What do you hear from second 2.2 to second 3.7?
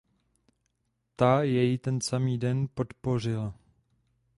den podpořila.